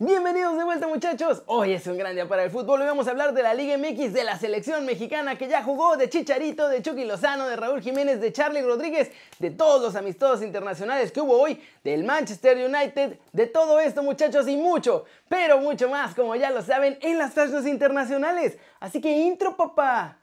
Bienvenidos 0.00 0.58
de 0.58 0.64
vuelta 0.64 0.88
muchachos, 0.88 1.44
hoy 1.46 1.72
es 1.72 1.86
un 1.86 1.96
gran 1.96 2.16
día 2.16 2.26
para 2.26 2.42
el 2.42 2.50
fútbol 2.50 2.82
y 2.82 2.84
vamos 2.84 3.06
a 3.06 3.12
hablar 3.12 3.32
de 3.32 3.44
la 3.44 3.54
Liga 3.54 3.78
MX, 3.78 4.12
de 4.12 4.24
la 4.24 4.36
selección 4.36 4.84
mexicana 4.84 5.38
que 5.38 5.46
ya 5.46 5.62
jugó, 5.62 5.96
de 5.96 6.10
Chicharito, 6.10 6.68
de 6.68 6.82
Chucky 6.82 7.04
Lozano, 7.04 7.46
de 7.46 7.54
Raúl 7.54 7.80
Jiménez, 7.80 8.20
de 8.20 8.32
Charlie 8.32 8.62
Rodríguez, 8.62 9.12
de 9.38 9.52
todos 9.52 9.80
los 9.80 9.94
amistosos 9.94 10.42
internacionales 10.42 11.12
que 11.12 11.20
hubo 11.20 11.40
hoy, 11.40 11.62
del 11.84 12.02
Manchester 12.02 12.56
United, 12.56 13.18
de 13.32 13.46
todo 13.46 13.78
esto 13.78 14.02
muchachos 14.02 14.48
y 14.48 14.56
mucho, 14.56 15.04
pero 15.28 15.58
mucho 15.58 15.88
más 15.88 16.12
como 16.16 16.34
ya 16.34 16.50
lo 16.50 16.62
saben 16.62 16.98
en 17.00 17.16
las 17.16 17.30
páginas 17.30 17.64
internacionales. 17.64 18.58
Así 18.80 19.00
que 19.00 19.12
intro 19.12 19.56
papá. 19.56 20.18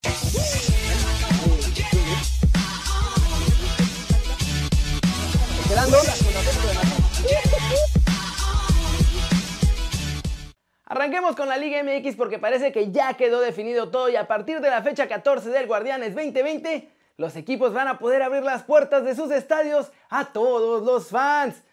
Arranquemos 11.12 11.36
con 11.36 11.50
la 11.50 11.58
Liga 11.58 11.84
MX 11.84 12.16
porque 12.16 12.40
parece 12.40 12.72
que 12.72 12.90
ya 12.90 13.16
quedó 13.16 13.42
definido 13.42 13.92
todo 13.92 14.08
y 14.08 14.16
a 14.16 14.30
partir 14.30 14.62
de 14.62 14.70
la 14.70 14.82
fecha 14.82 15.10
14 15.10 15.50
del 15.50 15.68
Guardianes 15.68 16.16
2020, 16.16 16.88
los 17.18 17.36
equipos 17.36 17.74
van 17.74 17.90
a 17.90 18.00
poder 18.00 18.22
abrir 18.22 18.44
las 18.44 18.64
puertas 18.64 19.04
de 19.04 19.14
sus 19.14 19.30
estadios 19.30 19.92
a 20.10 20.32
todos 20.32 20.84
los 20.84 21.10
fans. 21.10 21.64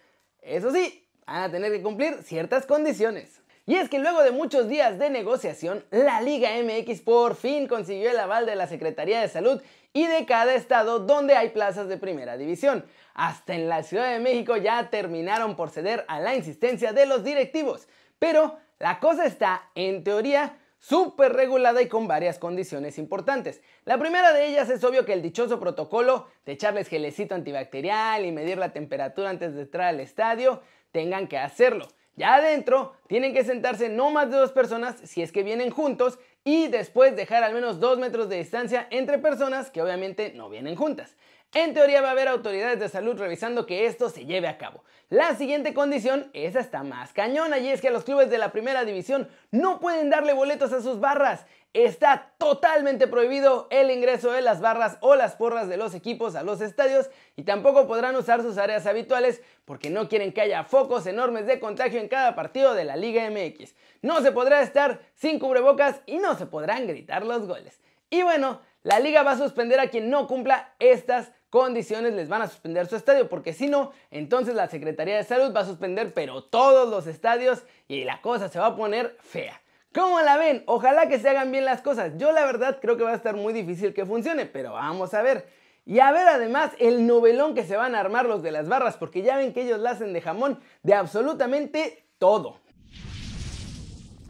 Eso 0.41 0.73
sí, 0.73 1.07
van 1.25 1.43
a 1.43 1.49
tener 1.49 1.71
que 1.71 1.81
cumplir 1.81 2.21
ciertas 2.21 2.65
condiciones. 2.65 3.41
Y 3.65 3.75
es 3.75 3.87
que 3.87 3.99
luego 3.99 4.23
de 4.23 4.31
muchos 4.31 4.67
días 4.67 4.99
de 4.99 5.09
negociación, 5.09 5.85
la 5.89 6.19
Liga 6.19 6.49
MX 6.61 6.99
por 6.99 7.37
fin 7.37 7.65
consiguió 7.65 8.11
el 8.11 8.19
aval 8.19 8.45
de 8.45 8.57
la 8.57 8.67
Secretaría 8.67 9.21
de 9.21 9.29
Salud 9.29 9.61
y 9.93 10.05
de 10.05 10.25
cada 10.25 10.53
estado 10.53 10.99
donde 10.99 11.37
hay 11.37 11.51
plazas 11.51 11.87
de 11.87 11.95
primera 11.95 12.35
división. 12.35 12.83
Hasta 13.13 13.55
en 13.55 13.69
la 13.69 13.83
Ciudad 13.83 14.11
de 14.11 14.19
México 14.19 14.57
ya 14.57 14.89
terminaron 14.89 15.55
por 15.55 15.69
ceder 15.69 16.03
a 16.09 16.19
la 16.19 16.35
insistencia 16.35 16.91
de 16.91 17.05
los 17.05 17.23
directivos. 17.23 17.87
Pero 18.19 18.57
la 18.79 18.99
cosa 18.99 19.25
está, 19.25 19.69
en 19.75 20.03
teoría, 20.03 20.57
súper 20.79 21.33
regulada 21.33 21.81
y 21.81 21.87
con 21.87 22.07
varias 22.07 22.39
condiciones 22.39 22.97
importantes. 22.97 23.61
La 23.85 23.97
primera 23.97 24.33
de 24.33 24.47
ellas 24.47 24.69
es 24.69 24.83
obvio 24.83 25.05
que 25.05 25.13
el 25.13 25.21
dichoso 25.21 25.59
protocolo 25.59 26.27
de 26.45 26.53
echarles 26.53 26.87
gelecito 26.87 27.35
antibacterial 27.35 28.25
y 28.25 28.31
medir 28.31 28.57
la 28.57 28.71
temperatura 28.71 29.29
antes 29.29 29.53
de 29.53 29.63
entrar 29.63 29.89
al 29.89 29.99
estadio 29.99 30.61
tengan 30.91 31.27
que 31.27 31.37
hacerlo. 31.37 31.87
Ya 32.15 32.35
adentro 32.35 32.93
tienen 33.07 33.33
que 33.33 33.43
sentarse 33.43 33.89
no 33.89 34.09
más 34.11 34.29
de 34.29 34.37
dos 34.37 34.51
personas 34.51 34.95
si 35.03 35.21
es 35.21 35.31
que 35.31 35.43
vienen 35.43 35.69
juntos 35.69 36.19
y 36.43 36.67
después 36.67 37.15
dejar 37.15 37.43
al 37.43 37.53
menos 37.53 37.79
dos 37.79 37.99
metros 37.99 38.29
de 38.29 38.37
distancia 38.37 38.87
entre 38.91 39.19
personas 39.19 39.71
que 39.71 39.81
obviamente 39.81 40.33
no 40.35 40.49
vienen 40.49 40.75
juntas. 40.75 41.15
En 41.53 41.73
teoría 41.73 42.01
va 42.01 42.09
a 42.09 42.11
haber 42.11 42.27
autoridades 42.27 42.79
de 42.79 42.89
salud 42.89 43.17
revisando 43.17 43.65
que 43.65 43.87
esto 43.87 44.11
se 44.11 44.25
lleve 44.25 44.47
a 44.47 44.59
cabo. 44.59 44.83
La 45.09 45.33
siguiente 45.33 45.73
condición 45.73 46.29
es 46.33 46.55
hasta 46.55 46.83
más 46.83 47.11
cañona 47.11 47.57
y 47.57 47.69
es 47.69 47.81
que 47.81 47.89
los 47.89 48.03
clubes 48.03 48.29
de 48.29 48.37
la 48.37 48.51
primera 48.51 48.85
división 48.85 49.27
no 49.49 49.79
pueden 49.79 50.11
darle 50.11 50.33
boletos 50.33 50.71
a 50.73 50.81
sus 50.83 50.99
barras. 50.99 51.47
Está 51.73 52.33
totalmente 52.37 53.07
prohibido 53.07 53.67
el 53.71 53.89
ingreso 53.89 54.31
de 54.31 54.43
las 54.43 54.61
barras 54.61 54.99
o 55.01 55.15
las 55.15 55.35
porras 55.35 55.67
de 55.67 55.77
los 55.77 55.95
equipos 55.95 56.35
a 56.35 56.43
los 56.43 56.61
estadios 56.61 57.09
y 57.35 57.41
tampoco 57.41 57.87
podrán 57.87 58.15
usar 58.15 58.43
sus 58.43 58.59
áreas 58.59 58.85
habituales 58.85 59.41
porque 59.65 59.89
no 59.89 60.07
quieren 60.07 60.31
que 60.31 60.41
haya 60.41 60.63
focos 60.63 61.07
enormes 61.07 61.47
de 61.47 61.59
contagio 61.59 61.99
en 61.99 62.09
cada 62.09 62.35
partido 62.35 62.75
de 62.75 62.85
la 62.85 62.95
Liga 62.95 63.27
MX. 63.27 63.73
No 64.03 64.21
se 64.21 64.31
podrá 64.31 64.61
estar 64.61 64.99
sin 65.15 65.39
cubrebocas 65.39 66.01
y 66.05 66.19
no 66.19 66.37
se 66.37 66.45
podrán 66.45 66.85
gritar 66.85 67.25
los 67.25 67.47
goles. 67.47 67.79
Y 68.11 68.21
bueno, 68.21 68.61
la 68.83 68.99
liga 68.99 69.23
va 69.23 69.31
a 69.31 69.37
suspender 69.37 69.79
a 69.79 69.89
quien 69.89 70.09
no 70.09 70.27
cumpla 70.27 70.73
estas 70.79 71.31
condiciones 71.49 72.13
les 72.13 72.29
van 72.29 72.41
a 72.41 72.47
suspender 72.47 72.87
su 72.87 72.95
estadio, 72.95 73.27
porque 73.27 73.53
si 73.53 73.67
no, 73.67 73.91
entonces 74.11 74.55
la 74.55 74.67
Secretaría 74.67 75.17
de 75.17 75.23
Salud 75.23 75.53
va 75.55 75.61
a 75.61 75.65
suspender 75.65 76.13
pero 76.13 76.43
todos 76.43 76.89
los 76.89 77.07
estadios 77.07 77.63
y 77.87 78.03
la 78.03 78.21
cosa 78.21 78.49
se 78.49 78.59
va 78.59 78.67
a 78.67 78.75
poner 78.75 79.17
fea. 79.21 79.59
¿Cómo 79.93 80.21
la 80.21 80.37
ven? 80.37 80.63
Ojalá 80.67 81.07
que 81.07 81.17
se 81.17 81.29
hagan 81.29 81.51
bien 81.51 81.65
las 81.65 81.81
cosas. 81.81 82.13
Yo 82.17 82.31
la 82.31 82.45
verdad 82.45 82.77
creo 82.79 82.95
que 82.95 83.03
va 83.03 83.11
a 83.11 83.15
estar 83.15 83.35
muy 83.35 83.53
difícil 83.53 83.93
que 83.93 84.05
funcione, 84.05 84.45
pero 84.45 84.73
vamos 84.73 85.15
a 85.15 85.23
ver. 85.23 85.47
Y 85.83 85.99
a 85.99 86.11
ver 86.11 86.27
además 86.27 86.71
el 86.77 87.07
novelón 87.07 87.55
que 87.55 87.63
se 87.63 87.75
van 87.75 87.95
a 87.95 87.99
armar 87.99 88.27
los 88.27 88.43
de 88.43 88.51
las 88.51 88.69
barras, 88.69 88.97
porque 88.97 89.23
ya 89.23 89.37
ven 89.37 89.51
que 89.51 89.63
ellos 89.63 89.79
la 89.79 89.91
hacen 89.91 90.13
de 90.13 90.21
jamón 90.21 90.59
de 90.83 90.93
absolutamente 90.93 92.05
todo. 92.19 92.59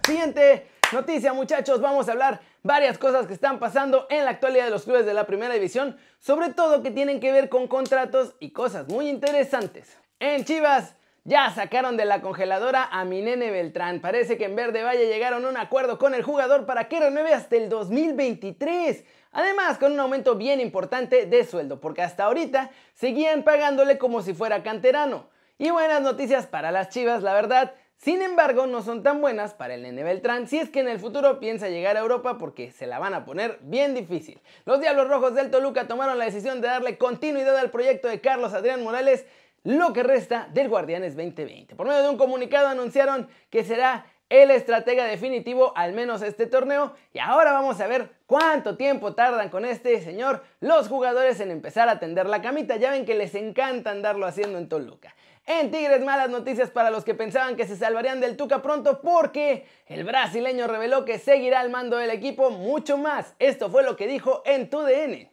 Siguiente 0.06 0.68
noticia 0.94 1.34
muchachos, 1.34 1.82
vamos 1.82 2.08
a 2.08 2.14
hablar 2.14 2.40
varias 2.64 2.98
cosas 2.98 3.28
que 3.28 3.34
están 3.34 3.60
pasando 3.60 4.08
en 4.10 4.26
la 4.26 4.32
actualidad 4.32 4.66
de 4.66 4.72
los 4.72 4.84
clubes 4.84 5.06
de 5.06 5.14
la 5.14 5.26
primera 5.26 5.54
división, 5.54 5.98
sobre 6.20 6.54
todo 6.54 6.84
que 6.84 6.92
tienen 6.92 7.20
que 7.20 7.32
ver 7.32 7.50
con 7.50 7.68
contratos 7.68 8.36
y 8.40 8.52
cosas 8.52 8.88
muy 8.88 9.08
interesantes. 9.10 9.98
En 10.20 10.44
Chivas 10.46 10.96
ya 11.24 11.50
sacaron 11.52 11.98
de 11.98 12.06
la 12.06 12.22
congeladora 12.22 12.86
a 12.92 13.06
mi 13.06 13.22
nene 13.22 13.52
Beltrán. 13.52 14.02
Parece 14.02 14.38
que 14.38 14.46
en 14.46 14.56
Verde 14.56 14.84
Valle 14.84 15.08
llegaron 15.08 15.46
a 15.46 15.50
un 15.50 15.58
acuerdo 15.58 15.98
con 15.98 16.16
el 16.16 16.24
jugador 16.24 16.66
para 16.66 16.88
que 16.88 17.00
renueve 17.00 17.34
hasta 17.34 17.56
el 17.56 17.70
2023. 17.70 19.04
Además, 19.32 19.78
con 19.78 19.92
un 19.92 20.00
aumento 20.00 20.36
bien 20.36 20.60
importante 20.60 21.26
de 21.26 21.44
sueldo, 21.44 21.80
porque 21.80 22.02
hasta 22.02 22.24
ahorita 22.24 22.72
seguían 22.96 23.44
pagándole 23.44 23.98
como 23.98 24.22
si 24.22 24.34
fuera 24.34 24.64
canterano. 24.64 25.30
Y 25.60 25.70
buenas 25.70 26.02
noticias 26.02 26.48
para 26.48 26.72
las 26.72 26.90
Chivas, 26.90 27.22
la 27.22 27.34
verdad, 27.34 27.74
sin 28.00 28.22
embargo, 28.22 28.66
no 28.66 28.82
son 28.82 29.04
tan 29.04 29.20
buenas 29.20 29.54
para 29.54 29.74
el 29.74 29.82
Nene 29.82 30.04
Beltrán 30.04 30.48
si 30.48 30.58
es 30.58 30.70
que 30.70 30.80
en 30.80 30.88
el 30.88 31.00
futuro 31.00 31.42
piensa 31.42 31.68
llegar 31.68 31.98
a 31.98 32.00
Europa 32.00 32.38
porque 32.38 32.72
se 32.72 32.88
la 32.88 32.98
van 32.98 33.14
a 33.14 33.26
poner 33.26 33.60
bien 33.62 33.94
difícil. 33.94 34.40
Los 34.64 34.80
Diablos 34.80 35.10
Rojos 35.10 35.36
del 35.36 35.52
Toluca 35.52 35.86
tomaron 35.86 36.18
la 36.18 36.24
decisión 36.24 36.62
de 36.62 36.70
darle 36.70 36.98
continuidad 36.98 37.58
al 37.58 37.72
proyecto 37.72 38.08
de 38.08 38.22
Carlos 38.22 38.54
Adrián 38.54 38.82
Morales 38.86 39.26
lo 39.66 39.92
que 39.92 40.04
resta 40.04 40.48
del 40.54 40.70
Guardianes 40.70 41.18
2020. 41.18 41.76
Por 41.76 41.88
medio 41.88 42.02
de 42.02 42.10
un 42.10 42.18
comunicado 42.18 42.70
anunciaron 42.70 43.28
que 43.50 43.66
será 43.66 44.06
el 44.30 44.52
estratega 44.52 45.06
definitivo 45.06 45.74
al 45.76 45.94
menos 45.94 46.22
este 46.22 46.46
torneo 46.46 46.94
y 47.14 47.20
ahora 47.20 47.52
vamos 47.52 47.82
a 47.82 47.88
ver 47.88 48.12
cuánto 48.28 48.78
tiempo 48.78 49.16
tardan 49.16 49.50
con 49.50 49.66
este 49.66 50.00
señor 50.02 50.44
los 50.60 50.88
jugadores 50.88 51.40
en 51.40 51.50
empezar 51.50 51.90
a 51.90 52.00
tender 52.00 52.28
la 52.28 52.42
camita. 52.42 52.78
Ya 52.78 52.92
ven 52.92 53.06
que 53.06 53.16
les 53.16 53.34
encanta 53.36 53.92
andarlo 53.92 54.28
haciendo 54.28 54.60
en 54.60 54.70
Toluca. 54.70 55.16
En 55.48 55.72
Tigres, 55.72 56.04
malas 56.06 56.30
noticias 56.30 56.70
para 56.70 56.92
los 56.92 57.04
que 57.04 57.16
pensaban 57.16 57.56
que 57.56 57.66
se 57.66 57.76
salvarían 57.76 58.22
del 58.22 58.38
Tuca 58.38 58.62
pronto 58.62 59.02
porque 59.02 59.66
el 59.88 60.04
brasileño 60.04 60.68
reveló 60.68 61.06
que 61.06 61.18
seguirá 61.18 61.60
al 61.60 61.72
mando 61.72 61.98
del 61.98 62.12
equipo 62.12 62.52
mucho 62.52 63.00
más. 63.00 63.34
Esto 63.40 63.72
fue 63.72 63.82
lo 63.82 63.96
que 63.96 64.06
dijo 64.06 64.44
en 64.46 64.70
TUDN. 64.70 65.28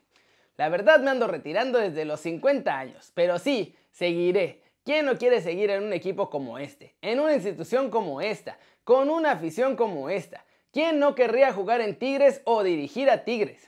La 0.57 0.71
verdad 0.71 1.01
me 1.01 1.11
ando 1.11 1.27
retirando 1.27 1.79
desde 1.79 2.07
los 2.07 2.21
50 2.21 2.79
años, 2.79 3.13
pero 3.15 3.39
sí, 3.39 3.77
seguiré. 3.91 4.63
¿Quién 4.87 5.05
no 5.05 5.19
quiere 5.19 5.43
seguir 5.43 5.69
en 5.71 5.83
un 5.83 5.93
equipo 5.93 6.31
como 6.31 6.59
este? 6.59 6.95
En 7.03 7.21
una 7.21 7.35
institución 7.35 7.91
como 7.91 8.21
esta, 8.21 8.57
con 8.87 9.11
una 9.11 9.33
afición 9.33 9.75
como 9.75 10.11
esta. 10.11 10.45
¿Quién 10.73 11.01
no 11.01 11.17
querría 11.17 11.53
jugar 11.53 11.81
en 11.81 11.99
Tigres 11.99 12.41
o 12.45 12.63
dirigir 12.63 13.11
a 13.11 13.25
Tigres? 13.25 13.67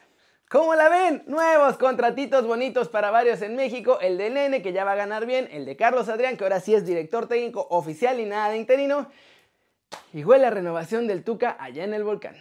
¿Cómo 0.48 0.76
la 0.76 0.88
ven? 0.88 1.24
Nuevos 1.26 1.76
contratitos 1.76 2.46
bonitos 2.46 2.88
para 2.88 3.10
varios 3.10 3.42
en 3.42 3.56
México. 3.56 3.98
El 4.00 4.16
de 4.16 4.30
Nene, 4.30 4.62
que 4.62 4.72
ya 4.72 4.84
va 4.84 4.92
a 4.92 4.94
ganar 4.94 5.26
bien. 5.26 5.48
El 5.50 5.66
de 5.66 5.74
Carlos 5.74 6.08
Adrián, 6.08 6.36
que 6.36 6.44
ahora 6.44 6.60
sí 6.60 6.72
es 6.72 6.86
director 6.86 7.26
técnico 7.26 7.66
oficial 7.70 8.20
y 8.20 8.26
nada 8.26 8.50
de 8.50 8.58
interino. 8.58 9.10
Y 10.12 10.22
huele 10.22 10.44
la 10.44 10.50
renovación 10.50 11.08
del 11.08 11.24
Tuca 11.24 11.56
allá 11.58 11.82
en 11.82 11.94
el 11.94 12.04
volcán. 12.04 12.36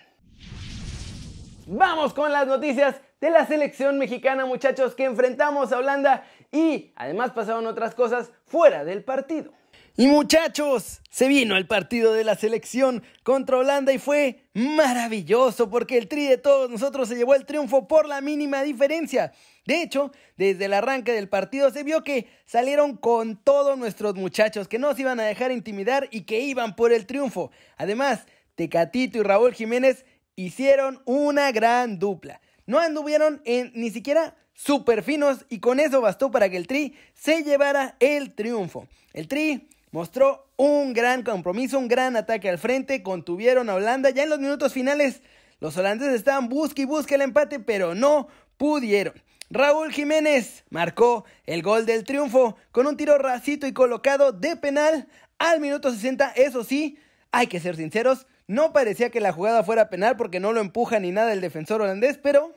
Vamos 1.66 2.14
con 2.14 2.32
las 2.32 2.46
noticias 2.46 3.02
de 3.20 3.32
la 3.32 3.48
selección 3.48 3.98
mexicana, 3.98 4.46
muchachos, 4.46 4.94
que 4.94 5.06
enfrentamos 5.06 5.72
a 5.72 5.80
Holanda 5.80 6.28
y 6.52 6.94
además 6.96 7.32
pasaron 7.32 7.66
otras 7.66 7.96
cosas 7.96 8.32
fuera 8.46 8.86
del 8.86 9.04
partido. 9.04 9.52
Y 10.00 10.06
muchachos, 10.06 11.02
se 11.10 11.28
vino 11.28 11.58
el 11.58 11.66
partido 11.66 12.14
de 12.14 12.24
la 12.24 12.36
selección 12.36 13.02
contra 13.24 13.58
Holanda 13.58 13.92
y 13.92 13.98
fue 13.98 14.44
maravilloso 14.54 15.72
porque 15.72 15.98
el 15.98 16.08
tri 16.08 16.28
de 16.28 16.38
todos 16.38 16.70
nosotros 16.70 17.10
se 17.10 17.16
llevó 17.16 17.34
el 17.34 17.48
triunfo 17.48 17.88
por 17.88 18.08
la 18.08 18.22
mínima 18.22 18.62
diferencia. 18.62 19.34
De 19.66 19.82
hecho, 19.82 20.12
desde 20.38 20.66
el 20.66 20.74
arranque 20.74 21.14
del 21.14 21.30
partido 21.30 21.72
se 21.72 21.82
vio 21.82 22.04
que 22.04 22.28
salieron 22.46 22.96
con 22.96 23.38
todos 23.38 23.76
nuestros 23.76 24.14
muchachos 24.14 24.68
que 24.68 24.78
no 24.78 24.94
se 24.94 25.02
iban 25.02 25.20
a 25.20 25.24
dejar 25.24 25.52
intimidar 25.52 26.08
y 26.12 26.26
que 26.26 26.42
iban 26.42 26.76
por 26.76 26.94
el 26.94 27.08
triunfo. 27.08 27.50
Además, 27.76 28.28
Tecatito 28.54 29.18
y 29.18 29.24
Raúl 29.24 29.56
Jiménez 29.56 30.06
hicieron 30.36 31.02
una 31.06 31.52
gran 31.52 31.98
dupla. 31.98 32.40
No 32.68 32.78
anduvieron 32.78 33.42
en 33.46 33.72
ni 33.74 33.90
siquiera 33.90 34.36
super 34.54 35.02
finos 35.02 35.48
y 35.50 35.60
con 35.60 35.80
eso 35.80 36.02
bastó 36.02 36.30
para 36.30 36.50
que 36.52 36.58
el 36.58 36.68
Tri 36.68 36.94
se 37.16 37.42
llevara 37.42 37.96
el 38.00 38.36
triunfo. 38.36 38.88
El 39.14 39.28
Tri 39.28 39.70
mostró 39.92 40.48
un 40.58 40.94
gran 40.94 41.24
compromiso, 41.24 41.78
un 41.78 41.88
gran 41.88 42.16
ataque 42.16 42.50
al 42.50 42.58
frente, 42.58 43.04
contuvieron 43.04 43.70
a 43.70 43.76
Holanda. 43.76 44.10
Ya 44.10 44.24
en 44.24 44.30
los 44.30 44.40
minutos 44.40 44.74
finales, 44.74 45.22
los 45.60 45.78
holandeses 45.78 46.16
estaban 46.16 46.50
busque 46.50 46.84
y 46.84 46.86
busque 46.86 47.16
el 47.16 47.22
empate, 47.22 47.60
pero 47.60 47.96
no 47.96 48.28
pudieron. 48.58 49.14
Raúl 49.50 49.94
Jiménez 49.94 50.66
marcó 50.70 51.24
el 51.46 51.62
gol 51.62 51.86
del 51.86 52.04
triunfo 52.04 52.58
con 52.72 52.86
un 52.86 52.98
tiro 52.98 53.18
racito 53.18 53.66
y 53.66 53.74
colocado 53.74 54.34
de 54.34 54.58
penal 54.58 55.08
al 55.40 55.62
minuto 55.62 55.92
60. 55.92 56.32
Eso 56.36 56.64
sí, 56.64 56.98
hay 57.32 57.48
que 57.48 57.60
ser 57.60 57.76
sinceros, 57.76 58.28
no 58.48 58.72
parecía 58.72 59.10
que 59.10 59.20
la 59.20 59.34
jugada 59.34 59.64
fuera 59.64 59.90
penal 59.90 60.16
porque 60.16 60.40
no 60.40 60.54
lo 60.54 60.62
empuja 60.62 61.00
ni 61.00 61.12
nada 61.12 61.34
el 61.34 61.42
defensor 61.42 61.82
holandés, 61.82 62.18
pero 62.18 62.54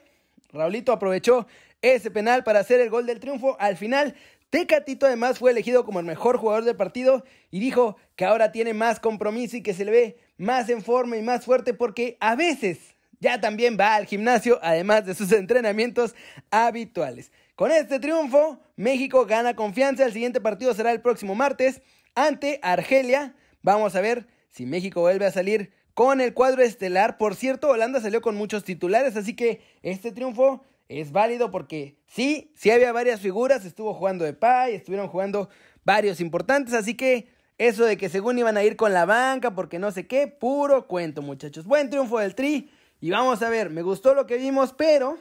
Raulito 0.52 0.92
aprovechó 0.92 1.46
ese 1.82 2.10
penal 2.10 2.44
para 2.44 2.60
hacer 2.60 2.80
el 2.80 2.90
gol 2.90 3.06
del 3.06 3.20
triunfo. 3.20 3.56
Al 3.58 3.76
final 3.76 4.14
Tecatito 4.50 5.06
además 5.06 5.38
fue 5.38 5.52
elegido 5.52 5.84
como 5.84 6.00
el 6.00 6.06
mejor 6.06 6.36
jugador 6.36 6.64
del 6.64 6.76
partido 6.76 7.24
y 7.52 7.60
dijo 7.60 7.96
que 8.16 8.24
ahora 8.24 8.50
tiene 8.50 8.74
más 8.74 8.98
compromiso 8.98 9.56
y 9.56 9.62
que 9.62 9.74
se 9.74 9.84
le 9.84 9.92
ve 9.92 10.16
más 10.38 10.68
en 10.68 10.82
forma 10.82 11.16
y 11.16 11.22
más 11.22 11.44
fuerte 11.44 11.72
porque 11.72 12.16
a 12.20 12.34
veces 12.34 12.96
ya 13.20 13.40
también 13.40 13.76
va 13.78 13.94
al 13.94 14.06
gimnasio 14.06 14.58
además 14.62 15.06
de 15.06 15.14
sus 15.14 15.30
entrenamientos 15.32 16.16
habituales. 16.50 17.30
Con 17.54 17.70
este 17.70 18.00
triunfo, 18.00 18.58
México 18.74 19.26
gana 19.26 19.54
confianza. 19.54 20.04
El 20.04 20.12
siguiente 20.12 20.40
partido 20.40 20.74
será 20.74 20.90
el 20.92 21.00
próximo 21.00 21.34
martes 21.34 21.82
ante 22.14 22.58
Argelia. 22.62 23.36
Vamos 23.62 23.94
a 23.94 24.00
ver 24.00 24.26
si 24.48 24.66
México 24.66 25.02
vuelve 25.02 25.26
a 25.26 25.30
salir 25.30 25.70
con 25.94 26.20
el 26.20 26.32
cuadro 26.32 26.62
estelar. 26.62 27.18
Por 27.18 27.36
cierto, 27.36 27.68
Holanda 27.68 28.00
salió 28.00 28.22
con 28.22 28.34
muchos 28.34 28.64
titulares, 28.64 29.14
así 29.16 29.36
que 29.36 29.60
este 29.82 30.10
triunfo 30.10 30.64
es 30.98 31.12
válido 31.12 31.52
porque 31.52 31.96
sí, 32.08 32.52
sí 32.56 32.70
había 32.70 32.92
varias 32.92 33.20
figuras, 33.20 33.64
estuvo 33.64 33.94
jugando 33.94 34.24
de 34.24 34.32
Pay, 34.32 34.74
estuvieron 34.74 35.06
jugando 35.06 35.48
varios 35.84 36.20
importantes, 36.20 36.74
así 36.74 36.96
que 36.96 37.28
eso 37.58 37.84
de 37.84 37.96
que 37.96 38.08
según 38.08 38.38
iban 38.38 38.56
a 38.56 38.64
ir 38.64 38.74
con 38.74 38.92
la 38.92 39.06
banca 39.06 39.54
porque 39.54 39.78
no 39.78 39.92
sé 39.92 40.08
qué, 40.08 40.26
puro 40.26 40.88
cuento 40.88 41.22
muchachos. 41.22 41.64
Buen 41.64 41.90
triunfo 41.90 42.18
del 42.18 42.34
Tri 42.34 42.70
y 43.00 43.10
vamos 43.10 43.40
a 43.40 43.48
ver, 43.48 43.70
me 43.70 43.82
gustó 43.82 44.14
lo 44.14 44.26
que 44.26 44.38
vimos, 44.38 44.72
pero 44.72 45.16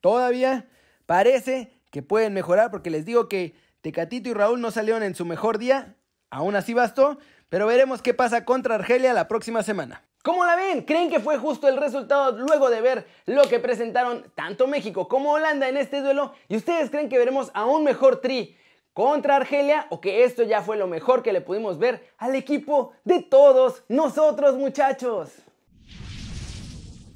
todavía 0.00 0.68
parece 1.06 1.70
que 1.90 2.02
pueden 2.02 2.34
mejorar 2.34 2.72
porque 2.72 2.90
les 2.90 3.04
digo 3.04 3.28
que 3.28 3.54
Tecatito 3.80 4.28
y 4.28 4.34
Raúl 4.34 4.60
no 4.60 4.72
salieron 4.72 5.04
en 5.04 5.14
su 5.14 5.24
mejor 5.24 5.58
día, 5.58 5.94
aún 6.30 6.56
así 6.56 6.74
bastó, 6.74 7.18
pero 7.48 7.68
veremos 7.68 8.02
qué 8.02 8.12
pasa 8.12 8.44
contra 8.44 8.74
Argelia 8.74 9.12
la 9.12 9.28
próxima 9.28 9.62
semana. 9.62 10.02
¿Cómo 10.22 10.44
la 10.44 10.54
ven? 10.54 10.82
¿Creen 10.82 11.10
que 11.10 11.18
fue 11.18 11.36
justo 11.36 11.66
el 11.66 11.76
resultado 11.76 12.30
luego 12.38 12.70
de 12.70 12.80
ver 12.80 13.06
lo 13.26 13.42
que 13.42 13.58
presentaron 13.58 14.30
tanto 14.36 14.68
México 14.68 15.08
como 15.08 15.32
Holanda 15.32 15.68
en 15.68 15.76
este 15.76 16.00
duelo? 16.00 16.32
¿Y 16.48 16.56
ustedes 16.56 16.90
creen 16.90 17.08
que 17.08 17.18
veremos 17.18 17.50
a 17.54 17.64
un 17.66 17.82
mejor 17.82 18.20
tri 18.20 18.56
contra 18.92 19.34
Argelia 19.34 19.88
o 19.90 20.00
que 20.00 20.22
esto 20.22 20.44
ya 20.44 20.62
fue 20.62 20.76
lo 20.76 20.86
mejor 20.86 21.24
que 21.24 21.32
le 21.32 21.40
pudimos 21.40 21.76
ver 21.76 22.08
al 22.18 22.36
equipo 22.36 22.92
de 23.02 23.20
todos 23.20 23.82
nosotros 23.88 24.54
muchachos? 24.54 25.30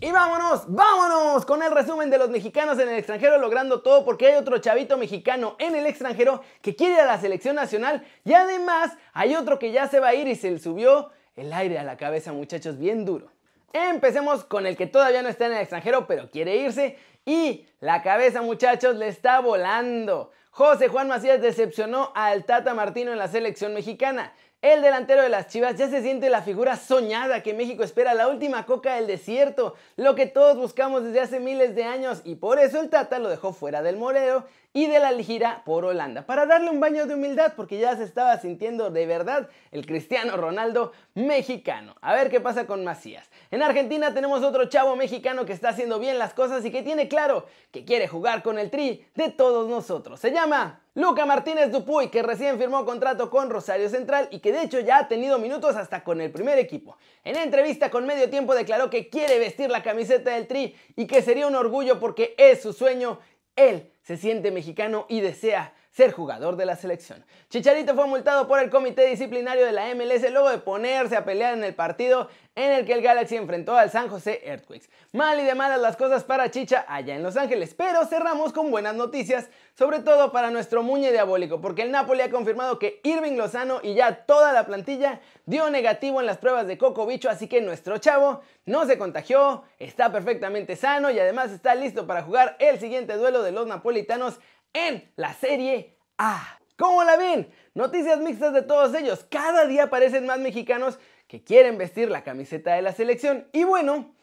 Y 0.01 0.11
vámonos, 0.11 0.65
vámonos 0.67 1.47
con 1.47 1.63
el 1.63 1.71
resumen 1.71 2.11
de 2.11 2.19
los 2.19 2.29
mexicanos 2.29 2.77
en 2.81 2.89
el 2.89 2.99
extranjero 2.99 3.39
logrando 3.39 3.83
todo 3.83 4.05
porque 4.05 4.27
hay 4.27 4.35
otro 4.35 4.59
chavito 4.59 4.99
mexicano 4.99 5.55
en 5.61 5.77
el 5.77 5.87
extranjero 5.87 6.43
que 6.61 6.75
quiere 6.75 7.01
a 7.01 7.07
la 7.07 7.21
selección 7.21 7.55
nacional 7.55 8.05
y 8.25 8.33
además 8.33 8.91
hay 9.13 9.37
otro 9.37 9.61
que 9.61 9.71
ya 9.71 9.87
se 9.87 10.01
va 10.01 10.09
a 10.09 10.15
ir 10.15 10.27
y 10.27 10.35
se 10.35 10.51
le 10.51 10.59
subió 10.59 11.13
el 11.37 11.53
aire 11.53 11.79
a 11.79 11.85
la 11.85 11.97
cabeza, 11.97 12.33
muchachos, 12.33 12.79
bien 12.79 13.05
duro. 13.05 13.31
Empecemos 13.73 14.45
con 14.45 14.67
el 14.67 14.77
que 14.77 14.87
todavía 14.87 15.23
no 15.23 15.29
está 15.29 15.47
en 15.47 15.53
el 15.53 15.61
extranjero, 15.61 16.07
pero 16.07 16.31
quiere 16.31 16.57
irse. 16.57 16.97
Y 17.27 17.67
la 17.81 18.03
cabeza, 18.03 18.41
muchachos, 18.41 18.97
le 18.97 19.09
está 19.09 19.41
volando. 19.41 20.31
José 20.51 20.89
Juan 20.89 21.09
Macías 21.09 21.43
decepcionó 21.43 22.13
al 22.15 22.45
Tata 22.45 22.73
Martino 22.73 23.13
en 23.13 23.19
la 23.19 23.29
selección 23.29 23.75
mexicana. 23.75 24.33
El 24.63 24.81
delantero 24.81 25.23
de 25.23 25.29
las 25.29 25.49
Chivas 25.49 25.77
ya 25.77 25.89
se 25.89 26.01
siente 26.01 26.31
la 26.31 26.41
figura 26.41 26.77
soñada 26.77 27.43
que 27.43 27.53
México 27.53 27.85
espera, 27.85 28.15
la 28.15 28.27
última 28.27 28.65
coca 28.65 28.95
del 28.95 29.07
desierto, 29.07 29.75
lo 29.97 30.15
que 30.15 30.27
todos 30.27 30.57
buscamos 30.57 31.05
desde 31.05 31.21
hace 31.21 31.41
miles 31.41 31.75
de 31.75 31.85
años 31.85 32.23
y 32.25 32.37
por 32.37 32.59
eso 32.59 32.81
el 32.81 32.89
Tata 32.89 33.19
lo 33.19 33.29
dejó 33.29 33.53
fuera 33.53 33.83
del 33.83 33.97
Morero 33.97 34.47
y 34.77 34.89
de 34.89 35.01
la 35.01 35.11
gira 35.23 35.63
por 35.65 35.87
Holanda, 35.87 36.27
para 36.27 36.45
darle 36.45 36.69
un 36.69 36.81
baño 36.81 37.07
de 37.07 37.15
humildad 37.15 37.55
porque 37.57 37.79
ya 37.79 37.97
se 37.97 38.05
estaba 38.05 38.39
sintiendo 38.39 38.91
de 38.91 39.07
verdad 39.07 39.49
el 39.73 39.87
Cristiano 39.87 40.37
Ronaldo 40.37 40.93
mexicano. 41.15 41.97
A 42.03 42.13
ver 42.13 42.31
qué 42.31 42.43
pasa 42.43 42.67
con 42.67 42.85
Macías. 42.85 43.31
En 43.51 43.63
Argentina 43.63 44.13
tenemos 44.13 44.43
otro 44.43 44.67
chavo 44.67 44.95
mexicano 44.95 45.47
que 45.47 45.55
está 45.55 45.71
haciendo 45.71 45.99
bien 45.99 46.19
las 46.19 46.35
cosas 46.35 46.63
y 46.67 46.71
que 46.71 46.83
tiene 46.83 47.09
claro 47.09 47.47
que 47.71 47.87
quiere 47.87 48.07
jugar 48.07 48.43
con 48.43 48.59
el 48.59 48.69
tri 48.69 49.07
de 49.15 49.31
todos 49.31 49.67
nosotros. 49.67 50.21
Se 50.21 50.31
llama 50.31 50.83
Luca 50.93 51.25
Martínez 51.25 51.73
Dupuy, 51.73 52.09
que 52.09 52.23
recién 52.23 52.59
firmó 52.59 52.85
contrato 52.85 53.31
con 53.31 53.49
Rosario 53.49 53.89
Central 53.89 54.29
y 54.31 54.41
que 54.41 54.53
de 54.53 54.63
hecho 54.63 54.81
ya 54.81 54.99
ha 54.99 55.09
tenido 55.09 55.39
minutos 55.39 55.75
hasta 55.77 56.05
con 56.05 56.21
el 56.21 56.31
primer 56.31 56.59
equipo. 56.59 56.99
En 57.25 57.37
entrevista 57.37 57.91
con 57.91 58.05
Medio 58.05 58.29
Tiempo 58.29 58.55
declaró 58.55 58.91
que 58.91 59.09
quiere 59.09 59.39
vestir 59.39 59.71
la 59.71 59.83
camiseta 59.83 60.33
del 60.33 60.47
Tri 60.47 60.77
y 60.97 61.07
que 61.07 61.23
sería 61.23 61.47
un 61.47 61.55
orgullo 61.55 61.99
porque 61.99 62.35
es 62.37 62.61
su 62.61 62.75
sueño. 62.75 63.19
Él 63.57 63.91
se 64.03 64.17
siente 64.17 64.51
mexicano 64.51 65.07
y 65.09 65.21
desea 65.21 65.75
ser 65.97 66.13
jugador 66.13 66.57
de 66.57 66.67
la 66.67 66.77
selección. 66.77 67.25
Chicharito 67.49 67.95
fue 67.95 68.07
multado 68.07 68.47
por 68.47 68.61
el 68.61 68.69
comité 68.69 69.07
disciplinario 69.07 69.65
de 69.65 69.73
la 69.73 69.95
MLS 69.95 70.31
luego 70.31 70.51
de 70.51 70.59
ponerse 70.59 71.17
a 71.17 71.25
pelear 71.25 71.55
en 71.55 71.65
el 71.65 71.75
partido 71.75 72.29
en 72.55 72.73
el 72.73 72.85
que 72.85 72.93
el 72.93 73.01
Galaxy 73.01 73.37
enfrentó 73.37 73.77
al 73.77 73.91
San 73.91 74.09
José 74.09 74.43
Earthquakes. 74.45 74.89
Mal 75.13 75.41
y 75.41 75.45
de 75.45 75.55
malas 75.55 75.81
las 75.81 75.97
cosas 75.97 76.23
para 76.25 76.51
Chicha 76.51 76.85
allá 76.87 77.15
en 77.15 77.23
Los 77.23 77.39
Ángeles, 77.39 77.75
pero 77.75 78.05
cerramos 78.05 78.53
con 78.53 78.71
buenas 78.71 78.95
noticias, 78.95 79.49
sobre 79.75 80.01
todo 80.01 80.33
para 80.33 80.51
nuestro 80.51 80.83
muñe 80.83 81.13
diabólico, 81.13 81.63
porque 81.63 81.83
el 81.83 81.91
Napoli 81.91 82.21
ha 82.21 82.31
confirmado 82.31 82.79
que 82.79 83.01
Irving 83.03 83.37
Lozano 83.37 83.81
y 83.83 83.95
ya 83.95 84.25
toda 84.27 84.53
la 84.53 84.67
plantilla 84.67 85.21
dio 85.47 85.71
negativo 85.71 86.21
en 86.21 86.27
las 86.27 86.39
pruebas 86.39 86.67
de 86.67 86.77
Coco 86.77 87.07
Bicho, 87.07 87.31
así 87.31 87.47
que 87.47 87.63
nuestro 87.63 87.97
chavo 87.99 88.43
no 88.67 88.85
se 88.85 88.99
contagió, 88.99 89.65
está 89.79 90.11
perfectamente 90.11 90.77
sano 90.77 91.11
y 91.11 91.19
además 91.19 91.53
está 91.53 91.75
listo 91.75 92.07
para 92.07 92.23
jugar 92.23 92.57
el 92.59 92.81
siguiente 92.81 93.15
duelo 93.15 93.43
de 93.43 93.53
los 93.53 93.67
napolitanos 93.67 94.41
en 94.77 95.11
la 95.17 95.33
Serie 95.33 95.97
A. 96.19 96.59
¿Cómo 96.77 97.03
la 97.03 97.17
ven? 97.17 97.51
Noticias 97.75 98.21
mixtas 98.21 98.53
de 98.53 98.61
todos 98.61 98.95
ellos. 98.95 99.25
Cada 99.31 99.67
día 99.67 99.85
aparecen 99.85 100.27
más 100.27 100.39
mexicanos 100.39 100.99
que 101.27 101.43
quieren 101.43 101.79
vestir 101.79 102.11
la 102.11 102.23
camiseta 102.23 102.75
de 102.75 102.83
la 102.83 102.93
selección. 102.93 103.47
Y 103.53 103.65
bueno, 103.65 104.15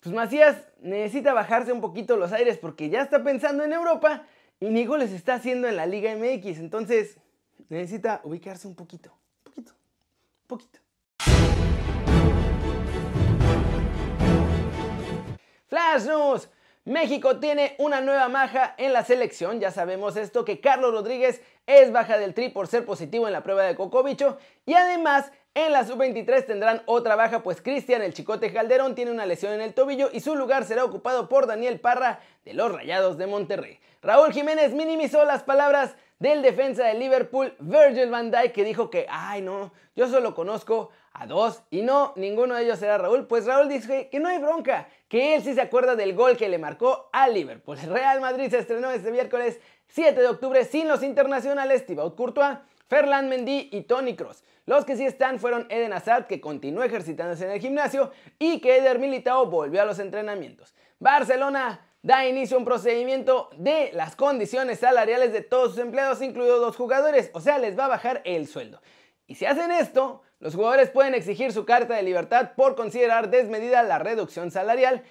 pues 0.00 0.14
Macías 0.14 0.58
necesita 0.80 1.32
bajarse 1.32 1.72
un 1.72 1.80
poquito 1.80 2.18
los 2.18 2.32
aires 2.32 2.58
porque 2.58 2.90
ya 2.90 3.00
está 3.00 3.24
pensando 3.24 3.64
en 3.64 3.72
Europa 3.72 4.26
y 4.60 4.66
ni 4.66 4.84
les 4.84 5.12
está 5.12 5.34
haciendo 5.34 5.66
en 5.68 5.76
la 5.76 5.86
Liga 5.86 6.14
MX. 6.14 6.58
Entonces 6.58 7.16
necesita 7.70 8.20
ubicarse 8.24 8.68
un 8.68 8.74
poquito, 8.74 9.10
un 9.38 9.44
poquito, 9.44 9.72
un 9.72 10.46
poquito. 10.46 10.80
Flash 15.66 16.04
News. 16.04 16.48
México 16.84 17.38
tiene 17.38 17.74
una 17.78 18.02
nueva 18.02 18.28
maja 18.28 18.74
en 18.76 18.92
la 18.92 19.04
selección, 19.04 19.58
ya 19.58 19.70
sabemos 19.70 20.16
esto, 20.16 20.44
que 20.44 20.60
Carlos 20.60 20.92
Rodríguez 20.92 21.40
es 21.66 21.90
baja 21.92 22.18
del 22.18 22.34
tri 22.34 22.50
por 22.50 22.66
ser 22.66 22.84
positivo 22.84 23.26
en 23.26 23.32
la 23.32 23.42
prueba 23.42 23.62
de 23.62 23.74
Cocobicho 23.74 24.36
y 24.66 24.74
además 24.74 25.32
en 25.54 25.72
la 25.72 25.86
sub-23 25.86 26.44
tendrán 26.44 26.82
otra 26.84 27.16
baja 27.16 27.42
pues 27.42 27.62
Cristian 27.62 28.02
el 28.02 28.12
Chicote 28.12 28.52
Calderón 28.52 28.94
tiene 28.94 29.12
una 29.12 29.24
lesión 29.24 29.54
en 29.54 29.62
el 29.62 29.72
tobillo 29.72 30.10
y 30.12 30.20
su 30.20 30.36
lugar 30.36 30.64
será 30.64 30.84
ocupado 30.84 31.30
por 31.30 31.46
Daniel 31.46 31.80
Parra 31.80 32.20
de 32.44 32.52
los 32.52 32.70
Rayados 32.70 33.16
de 33.16 33.28
Monterrey. 33.28 33.80
Raúl 34.02 34.34
Jiménez 34.34 34.74
minimizó 34.74 35.24
las 35.24 35.42
palabras 35.42 35.96
del 36.24 36.40
defensa 36.40 36.86
de 36.86 36.94
Liverpool, 36.94 37.54
Virgil 37.58 38.08
van 38.08 38.30
Dijk, 38.30 38.52
que 38.52 38.64
dijo 38.64 38.88
que, 38.88 39.04
ay 39.10 39.42
no, 39.42 39.74
yo 39.94 40.08
solo 40.08 40.34
conozco 40.34 40.88
a 41.12 41.26
dos 41.26 41.62
y 41.70 41.82
no, 41.82 42.14
ninguno 42.16 42.54
de 42.54 42.64
ellos 42.64 42.78
será 42.78 42.96
Raúl. 42.96 43.26
Pues 43.26 43.44
Raúl 43.44 43.68
dice 43.68 44.08
que 44.08 44.20
no 44.20 44.30
hay 44.30 44.38
bronca, 44.38 44.88
que 45.06 45.34
él 45.34 45.42
sí 45.42 45.52
se 45.52 45.60
acuerda 45.60 45.96
del 45.96 46.14
gol 46.14 46.38
que 46.38 46.48
le 46.48 46.58
marcó 46.58 47.10
a 47.12 47.28
Liverpool. 47.28 47.76
Real 47.76 48.22
Madrid 48.22 48.48
se 48.48 48.58
estrenó 48.60 48.90
este 48.90 49.10
miércoles 49.10 49.60
7 49.88 50.18
de 50.18 50.26
octubre 50.26 50.64
sin 50.64 50.88
los 50.88 51.02
internacionales 51.02 51.84
Thibaut 51.84 52.16
Courtois, 52.16 52.56
Ferland 52.88 53.28
Mendy 53.28 53.68
y 53.70 53.82
Tony 53.82 54.16
Cross. 54.16 54.44
Los 54.64 54.86
que 54.86 54.96
sí 54.96 55.04
están 55.04 55.38
fueron 55.38 55.66
Eden 55.68 55.92
Hazard, 55.92 56.26
que 56.26 56.40
continuó 56.40 56.84
ejercitándose 56.84 57.44
en 57.44 57.50
el 57.50 57.60
gimnasio, 57.60 58.12
y 58.38 58.60
que 58.60 58.78
Eder 58.78 58.98
Militao 58.98 59.44
volvió 59.44 59.82
a 59.82 59.84
los 59.84 59.98
entrenamientos. 59.98 60.74
Barcelona 60.98 61.86
da 62.04 62.26
inicio 62.26 62.58
a 62.58 62.60
un 62.60 62.66
procedimiento 62.66 63.48
de 63.56 63.90
las 63.94 64.14
condiciones 64.14 64.80
salariales 64.80 65.32
de 65.32 65.40
todos 65.40 65.70
sus 65.70 65.78
empleados, 65.78 66.20
incluidos 66.20 66.60
dos 66.60 66.76
jugadores, 66.76 67.30
o 67.32 67.40
sea, 67.40 67.56
les 67.56 67.78
va 67.78 67.86
a 67.86 67.88
bajar 67.88 68.20
el 68.26 68.46
sueldo. 68.46 68.82
Y 69.26 69.36
si 69.36 69.46
hacen 69.46 69.70
esto, 69.70 70.20
los 70.38 70.54
jugadores 70.54 70.90
pueden 70.90 71.14
exigir 71.14 71.50
su 71.50 71.64
carta 71.64 71.94
de 71.94 72.02
libertad 72.02 72.50
por 72.56 72.76
considerar 72.76 73.30
desmedida 73.30 73.82
la 73.82 73.98
reducción 73.98 74.50
salarial 74.50 75.02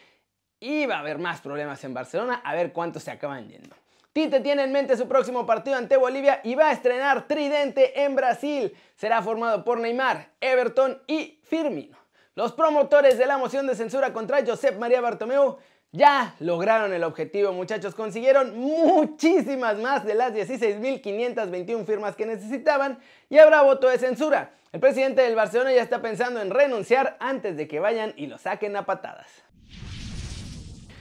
y 0.59 0.85
va 0.85 0.97
a 0.97 0.99
haber 0.99 1.17
más 1.17 1.41
problemas 1.41 1.83
en 1.83 1.95
Barcelona, 1.95 2.43
a 2.45 2.53
ver 2.53 2.71
cuántos 2.71 3.01
se 3.01 3.09
acaban 3.09 3.49
yendo. 3.49 3.75
Tite 4.13 4.41
tiene 4.41 4.63
en 4.63 4.71
mente 4.71 4.95
su 4.95 5.07
próximo 5.07 5.47
partido 5.47 5.77
ante 5.77 5.97
Bolivia 5.97 6.41
y 6.43 6.53
va 6.53 6.69
a 6.69 6.73
estrenar 6.73 7.27
Tridente 7.27 8.03
en 8.03 8.15
Brasil. 8.15 8.71
Será 8.95 9.23
formado 9.23 9.63
por 9.63 9.79
Neymar, 9.79 10.29
Everton 10.39 11.01
y 11.07 11.39
Firmino. 11.41 11.97
Los 12.35 12.53
promotores 12.53 13.17
de 13.17 13.25
la 13.25 13.39
moción 13.39 13.65
de 13.65 13.75
censura 13.75 14.13
contra 14.13 14.45
Josep 14.45 14.77
María 14.77 15.01
Bartomeu 15.01 15.57
ya 15.93 16.35
lograron 16.39 16.91
el 16.91 17.03
objetivo, 17.03 17.53
muchachos. 17.53 17.93
Consiguieron 17.93 18.57
muchísimas 18.57 19.77
más 19.77 20.03
de 20.03 20.15
las 20.15 20.33
16.521 20.33 21.85
firmas 21.85 22.15
que 22.15 22.25
necesitaban 22.25 22.97
y 23.29 23.37
habrá 23.37 23.61
voto 23.61 23.87
de 23.87 23.99
censura. 23.99 24.53
El 24.71 24.79
presidente 24.79 25.21
del 25.21 25.35
Barcelona 25.35 25.71
ya 25.71 25.83
está 25.83 26.01
pensando 26.01 26.41
en 26.41 26.49
renunciar 26.49 27.15
antes 27.19 27.55
de 27.55 27.67
que 27.67 27.79
vayan 27.79 28.13
y 28.17 28.25
lo 28.25 28.39
saquen 28.39 28.75
a 28.75 28.87
patadas. 28.87 29.27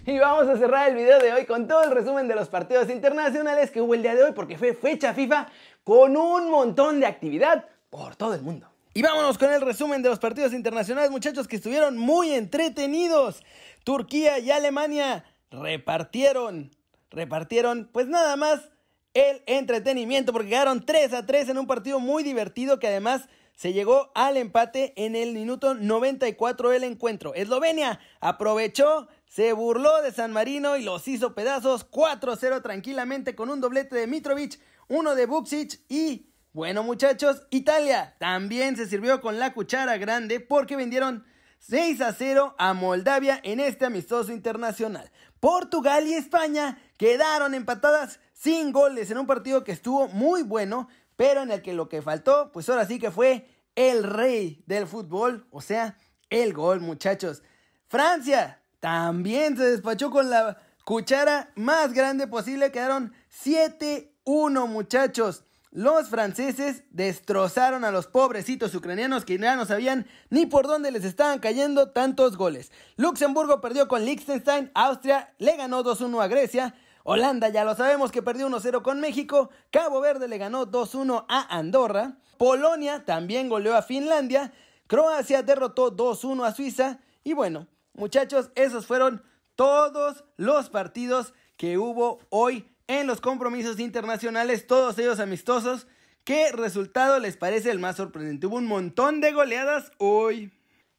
Y 0.04 0.18
vamos 0.18 0.46
a 0.48 0.58
cerrar 0.58 0.90
el 0.90 0.96
video 0.96 1.20
de 1.20 1.32
hoy 1.32 1.46
con 1.46 1.66
todo 1.66 1.84
el 1.84 1.90
resumen 1.90 2.28
de 2.28 2.34
los 2.34 2.50
partidos 2.50 2.90
internacionales 2.90 3.70
que 3.70 3.80
hubo 3.80 3.94
el 3.94 4.02
día 4.02 4.14
de 4.14 4.24
hoy 4.24 4.32
porque 4.32 4.58
fue 4.58 4.74
fecha 4.74 5.14
FIFA 5.14 5.46
con 5.84 6.18
un 6.18 6.50
montón 6.50 7.00
de 7.00 7.06
actividad 7.06 7.64
por 7.88 8.14
todo 8.14 8.34
el 8.34 8.42
mundo. 8.42 8.71
Y 8.94 9.00
vámonos 9.00 9.38
con 9.38 9.50
el 9.50 9.62
resumen 9.62 10.02
de 10.02 10.10
los 10.10 10.18
partidos 10.18 10.52
internacionales, 10.52 11.10
muchachos, 11.10 11.48
que 11.48 11.56
estuvieron 11.56 11.96
muy 11.96 12.32
entretenidos. 12.32 13.42
Turquía 13.84 14.38
y 14.38 14.50
Alemania 14.50 15.24
repartieron, 15.50 16.70
repartieron, 17.10 17.88
pues 17.90 18.06
nada 18.06 18.36
más 18.36 18.68
el 19.14 19.42
entretenimiento 19.46 20.32
porque 20.32 20.50
quedaron 20.50 20.84
3 20.84 21.14
a 21.14 21.24
3 21.24 21.50
en 21.50 21.58
un 21.58 21.66
partido 21.66 22.00
muy 22.00 22.22
divertido 22.22 22.78
que 22.78 22.86
además 22.86 23.28
se 23.54 23.72
llegó 23.72 24.10
al 24.14 24.36
empate 24.36 24.92
en 24.96 25.16
el 25.16 25.32
minuto 25.32 25.74
94 25.74 26.68
del 26.68 26.84
encuentro. 26.84 27.34
Eslovenia 27.34 27.98
aprovechó, 28.20 29.08
se 29.26 29.54
burló 29.54 30.02
de 30.02 30.12
San 30.12 30.32
Marino 30.32 30.76
y 30.76 30.82
los 30.82 31.08
hizo 31.08 31.34
pedazos 31.34 31.90
4-0 31.90 32.62
tranquilamente 32.62 33.34
con 33.34 33.48
un 33.48 33.62
doblete 33.62 33.96
de 33.96 34.06
Mitrovic, 34.06 34.60
uno 34.88 35.14
de 35.14 35.24
Buksic 35.24 35.80
y 35.88 36.31
bueno 36.52 36.82
muchachos, 36.82 37.46
Italia 37.50 38.14
también 38.18 38.76
se 38.76 38.86
sirvió 38.86 39.20
con 39.20 39.38
la 39.38 39.54
cuchara 39.54 39.96
grande 39.96 40.40
porque 40.40 40.76
vendieron 40.76 41.24
6 41.58 42.00
a 42.00 42.12
0 42.12 42.54
a 42.58 42.74
Moldavia 42.74 43.40
en 43.42 43.60
este 43.60 43.86
amistoso 43.86 44.32
internacional. 44.32 45.10
Portugal 45.40 46.06
y 46.06 46.14
España 46.14 46.78
quedaron 46.96 47.54
empatadas 47.54 48.20
sin 48.32 48.72
goles 48.72 49.10
en 49.10 49.18
un 49.18 49.26
partido 49.26 49.64
que 49.64 49.72
estuvo 49.72 50.08
muy 50.08 50.42
bueno 50.42 50.88
pero 51.16 51.42
en 51.42 51.52
el 51.52 51.62
que 51.62 51.72
lo 51.72 51.88
que 51.88 52.02
faltó, 52.02 52.50
pues 52.52 52.68
ahora 52.68 52.86
sí 52.86 52.98
que 52.98 53.10
fue 53.10 53.46
el 53.74 54.02
rey 54.02 54.62
del 54.66 54.86
fútbol, 54.86 55.46
o 55.50 55.60
sea, 55.60 55.96
el 56.30 56.52
gol, 56.52 56.80
muchachos. 56.80 57.42
Francia 57.86 58.60
también 58.80 59.56
se 59.56 59.64
despachó 59.64 60.10
con 60.10 60.30
la 60.30 60.58
cuchara 60.84 61.52
más 61.54 61.92
grande 61.92 62.26
posible, 62.26 62.72
quedaron 62.72 63.12
7-1, 63.44 64.66
muchachos. 64.66 65.44
Los 65.72 66.10
franceses 66.10 66.84
destrozaron 66.90 67.82
a 67.84 67.90
los 67.90 68.06
pobrecitos 68.06 68.74
ucranianos 68.74 69.24
que 69.24 69.38
ya 69.38 69.56
no 69.56 69.64
sabían 69.64 70.06
ni 70.28 70.44
por 70.44 70.66
dónde 70.66 70.90
les 70.90 71.02
estaban 71.02 71.38
cayendo 71.38 71.92
tantos 71.92 72.36
goles. 72.36 72.70
Luxemburgo 72.96 73.62
perdió 73.62 73.88
con 73.88 74.04
Liechtenstein, 74.04 74.70
Austria 74.74 75.32
le 75.38 75.56
ganó 75.56 75.82
2-1 75.82 76.22
a 76.22 76.28
Grecia, 76.28 76.74
Holanda 77.04 77.48
ya 77.48 77.64
lo 77.64 77.74
sabemos 77.74 78.12
que 78.12 78.20
perdió 78.22 78.48
1-0 78.48 78.82
con 78.82 79.00
México. 79.00 79.48
Cabo 79.70 80.02
Verde 80.02 80.28
le 80.28 80.36
ganó 80.36 80.70
2-1 80.70 81.24
a 81.26 81.56
Andorra. 81.56 82.18
Polonia 82.36 83.06
también 83.06 83.48
goleó 83.48 83.74
a 83.74 83.82
Finlandia. 83.82 84.52
Croacia 84.86 85.42
derrotó 85.42 85.96
2-1 85.96 86.44
a 86.44 86.52
Suiza. 86.52 87.00
Y 87.24 87.32
bueno, 87.32 87.66
muchachos, 87.94 88.50
esos 88.54 88.86
fueron 88.86 89.22
todos 89.56 90.24
los 90.36 90.68
partidos 90.68 91.34
que 91.56 91.78
hubo 91.78 92.20
hoy 92.28 92.71
en 92.86 93.06
los 93.06 93.20
compromisos 93.20 93.78
internacionales, 93.80 94.66
todos 94.66 94.98
ellos 94.98 95.20
amistosos. 95.20 95.86
¿Qué 96.24 96.52
resultado 96.52 97.18
les 97.18 97.36
parece 97.36 97.70
el 97.70 97.78
más 97.78 97.96
sorprendente? 97.96 98.46
Hubo 98.46 98.56
un 98.56 98.66
montón 98.66 99.20
de 99.20 99.32
goleadas 99.32 99.90
hoy. 99.98 100.52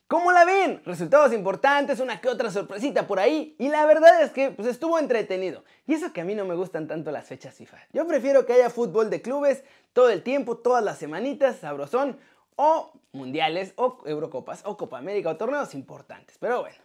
¿Cómo 0.07 0.31
la 0.31 0.45
ven? 0.45 0.81
Resultados 0.85 1.33
importantes, 1.33 1.99
una 1.99 2.21
que 2.21 2.27
otra 2.27 2.51
sorpresita 2.51 3.07
por 3.07 3.19
ahí. 3.19 3.55
Y 3.57 3.69
la 3.69 3.85
verdad 3.85 4.21
es 4.21 4.31
que 4.31 4.51
pues, 4.51 4.67
estuvo 4.67 4.99
entretenido. 4.99 5.63
Y 5.87 5.93
eso 5.93 6.11
que 6.13 6.21
a 6.21 6.25
mí 6.25 6.35
no 6.35 6.45
me 6.45 6.55
gustan 6.55 6.87
tanto 6.87 7.09
las 7.09 7.27
fechas 7.27 7.55
FIFA. 7.55 7.77
Yo 7.93 8.05
prefiero 8.05 8.45
que 8.45 8.53
haya 8.53 8.69
fútbol 8.69 9.09
de 9.09 9.21
clubes 9.21 9.63
todo 9.93 10.09
el 10.09 10.21
tiempo, 10.21 10.57
todas 10.57 10.83
las 10.83 10.97
semanitas, 10.97 11.57
sabrosón. 11.57 12.17
O 12.55 12.91
mundiales, 13.13 13.73
o 13.77 14.03
Eurocopas, 14.05 14.61
o 14.65 14.77
Copa 14.77 14.99
América, 14.99 15.29
o 15.29 15.37
torneos 15.37 15.73
importantes. 15.73 16.37
Pero 16.39 16.61
bueno. 16.61 16.82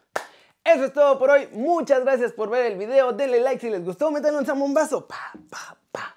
Eso 0.65 0.85
es 0.85 0.93
todo 0.93 1.19
por 1.19 1.31
hoy. 1.31 1.49
Muchas 1.53 2.03
gracias 2.03 2.33
por 2.33 2.51
ver 2.51 2.73
el 2.73 2.79
video. 2.79 3.13
Denle 3.13 3.41
like 3.41 3.61
si 3.61 3.71
les 3.71 3.85
gustó. 3.85 4.11
Métanle 4.11 4.39
un 4.39 4.47
zambombazo. 4.47 5.07
Pa, 5.07 5.33
pa, 5.51 5.77
pa. 5.91 6.17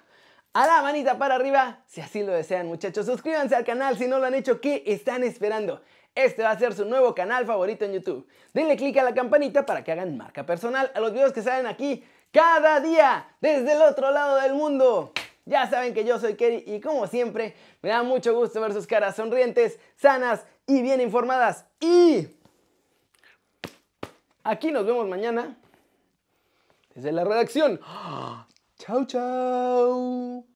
A 0.52 0.66
la 0.66 0.82
manita 0.82 1.16
para 1.16 1.36
arriba 1.36 1.82
si 1.86 2.02
así 2.02 2.22
lo 2.22 2.32
desean, 2.32 2.66
muchachos. 2.66 3.06
Suscríbanse 3.06 3.54
al 3.54 3.64
canal 3.64 3.96
si 3.96 4.06
no 4.06 4.18
lo 4.18 4.26
han 4.26 4.34
hecho. 4.34 4.60
¿Qué 4.60 4.82
están 4.86 5.24
esperando? 5.24 5.82
Este 6.14 6.42
va 6.42 6.50
a 6.50 6.58
ser 6.58 6.74
su 6.74 6.84
nuevo 6.84 7.14
canal 7.14 7.46
favorito 7.46 7.86
en 7.86 7.94
YouTube. 7.94 8.26
Denle 8.52 8.76
click 8.76 8.98
a 8.98 9.02
la 9.02 9.14
campanita 9.14 9.64
para 9.64 9.82
que 9.82 9.92
hagan 9.92 10.16
marca 10.18 10.44
personal 10.44 10.92
a 10.94 11.00
los 11.00 11.12
videos 11.12 11.32
que 11.32 11.40
salen 11.40 11.66
aquí 11.66 12.04
cada 12.30 12.80
día 12.80 13.26
desde 13.40 13.72
el 13.72 13.80
otro 13.80 14.10
lado 14.10 14.36
del 14.36 14.52
mundo. 14.52 15.12
Ya 15.46 15.68
saben 15.68 15.94
que 15.94 16.04
yo 16.04 16.18
soy 16.18 16.34
Kerry 16.34 16.64
y 16.66 16.80
como 16.80 17.06
siempre 17.06 17.56
me 17.80 17.88
da 17.88 18.02
mucho 18.02 18.34
gusto 18.34 18.60
ver 18.60 18.72
sus 18.74 18.86
caras 18.86 19.16
sonrientes, 19.16 19.78
sanas 19.96 20.44
y 20.66 20.82
bien 20.82 21.00
informadas. 21.00 21.64
Y 21.80 22.28
aquí 24.44 24.70
nos 24.70 24.86
vemos 24.86 25.08
mañana 25.08 25.56
desde 26.94 27.12
la 27.12 27.24
redacción. 27.24 27.80
Chau, 28.78 29.04
chau. 29.06 30.51